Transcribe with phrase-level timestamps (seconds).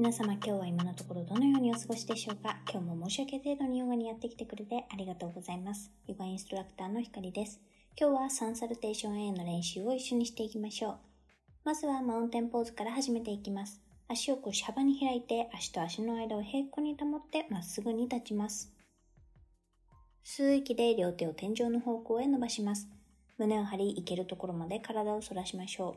[0.00, 2.56] 皆様今日は今のところどのようにお過ごしでしょうか？
[2.72, 5.92] 今日も申し訳程度にヨガにやってきてくれてありがとうございます。
[6.06, 7.60] ヨガインストラクターのひかりです。
[8.00, 10.96] 今日はサンサルテーション A の練習を一緒にしていきましょう。
[11.66, 13.82] まずはマウンテンポーズから始めていきます。
[14.08, 18.72] 足を腰幅に開いて足と足の間を平行に保ってまっすぐに立ちます。
[20.24, 22.88] 吸う息で両手を天井の方向へ伸ばします。
[23.36, 25.94] 胸を張り、いけるところまで体を反らしましょう。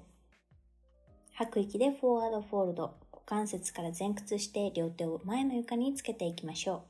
[1.35, 2.95] 吐く息でフォワードフォールド、
[3.26, 6.82] 股関節から前屈して両手を前の床につけていきましょう。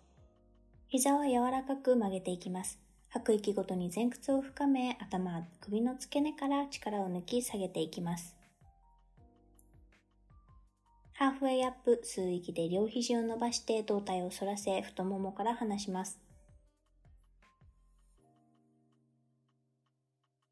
[0.88, 2.80] 膝は柔らかく曲げていきます。
[3.09, 8.36] 吐く息ごとに前屈を深め、頭、首の付け根から力を抜き下げていきます。
[11.14, 16.20] ハーフウェイアップ、吸う息で両肘を伸ばして胴体を反らせ、太ももから離します。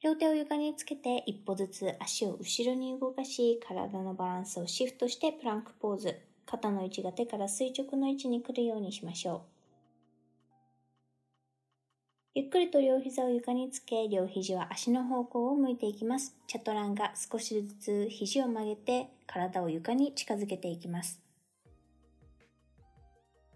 [0.03, 6.19] 両手を床につけて一歩ずつ足を後ろに動かし、体のバランスをシフトして plank pose。
[6.47, 9.41] 肩の位置が手から垂直の位置に来るようにしましょう。
[12.33, 16.35] ゆっくりと両膝を床につけ、両肘は足の方向を向いていきます。
[16.47, 21.21] チャトランガ、少しずつ肘を曲げて、体を床に近づけていきます。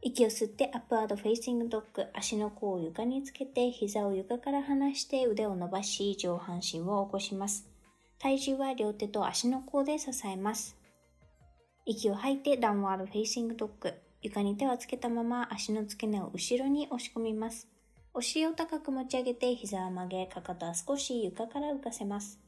[0.08, 7.68] 息を吸って upward facing dog、足の甲を床につけて膝を床から離して腕を伸ばし上半身を起こします。
[8.20, 10.78] 体重は両手と足の甲で支えます。
[11.88, 17.68] 息を吐いて downward facing dog、床に手はつけたまま足の付け根を後ろに押し込みます。
[18.14, 22.40] お尻を高く持ち上げて膝を曲げ、かかとは少し床から浮かせます。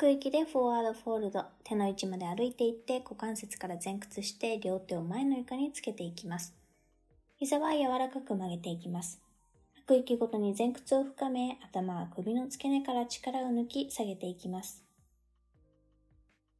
[0.00, 6.54] 吐く息で forward fold、手の位置まで歩いていって股関節から前屈して両手を前の床につけていきます。
[7.36, 9.20] 膝は柔らかく曲げていきます。
[9.74, 14.82] 吐く息ごとに前屈を深め、頭は首の付け根から力を抜き下げていきます。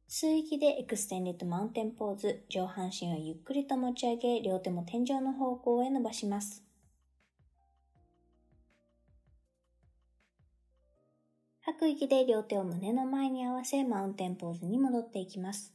[0.07, 6.63] 吸う息で extended mountain pose、上半身をゆっくりと持ち上げ、両手も天井の方向へ伸ばします。
[11.63, 15.73] 吐く息で両手を胸の前に合わせ mountain pose に戻っていきます。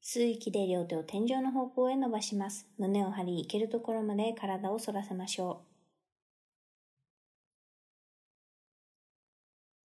[0.00, 2.68] 吸う息で両手を天井の方向へ伸ばします。
[2.78, 5.76] 胸を張り、いけるところまで体を反らせましょう。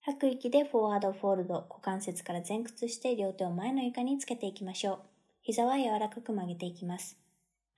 [0.02, 5.00] 吐く息でフォワードフォールド、股関節から前屈して両手を前の床につけていきましょう。
[5.42, 7.18] 膝は柔らかく曲げていきます。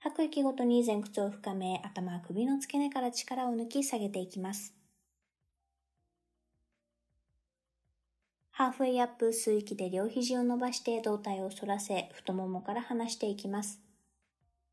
[0.04, 4.74] 吐く息ごとに前屈を深め、頭は首の付け根から力を抜き下げていきます。
[8.50, 13.80] ハーフウェイアップ、吸う息で両肘を伸ばして胴体を反らせ、太ももから離していきます。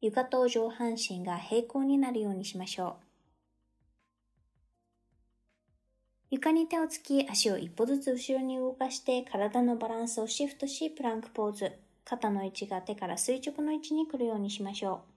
[0.02, 3.06] 床と上半身が平行になるようにしましょう。
[6.32, 11.72] 床に手をつき、足を一歩ずつ後ろに動かして、体のバランスをシフトし、プランクポーズ。
[12.04, 15.11] 肩の位置が手から垂直の位置に来るようにしましょう。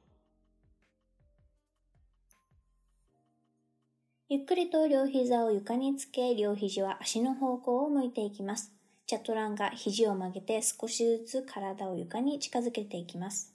[4.30, 8.72] ゆっくりと両膝を床につけ、両肘は足の方向を向いていきます。
[9.06, 13.54] チャトランガ、肘を曲げて少しずつ体を床に近づけていきます。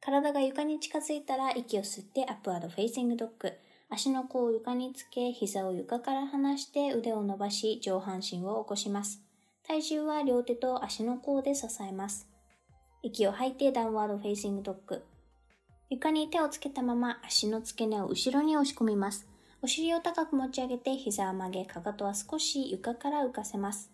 [0.00, 3.52] 体が床に近づいたら息を吸って Upward Facing Dog。
[3.90, 9.20] 足の甲を床につけ、膝を床から離して腕を伸ばし、上半身を起こします。
[9.66, 12.28] 体重は両手と足の甲で支えます。
[13.02, 15.02] 息を吐いて Downward Facing Dog。
[15.92, 19.26] 床に手をつけたまま足の付け根を後ろに押し込みます。
[19.60, 23.90] お尻を高く持ち上げて膝を曲げ、かかとは少し床から浮かせます。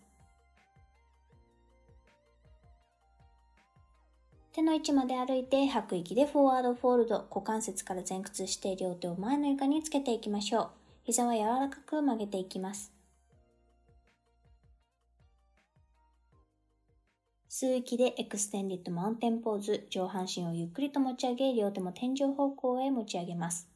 [4.53, 10.69] 手の位置まで歩いて吐く息で Forward Fold、股関節から前屈して両手を前の床につけていきましょう。
[11.03, 12.93] 膝は柔らかく曲げていきます。
[17.51, 23.67] 吸う息で Extended Mountain Pose、上半身をゆっくりと持ち上げ、両手も天井方向へ持ち上げます。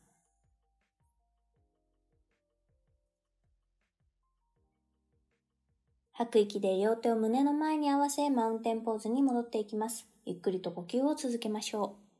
[6.12, 10.08] 吐く息で両手を胸の前に合わせ、 Mountain Pose に戻っていきます。
[10.28, 12.13] ゆっくりと呼吸を続けましょう。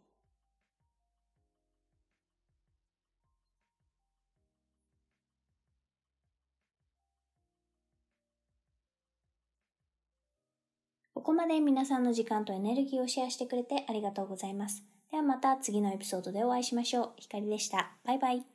[11.24, 14.84] ここまで皆さんの時間とエネルギーをシェアしてくれてありがとうございます。
[15.10, 17.12] ではまた次のエピソードでお会いしましょう。
[17.16, 17.94] ひかりでした。
[18.04, 18.53] バイバイ。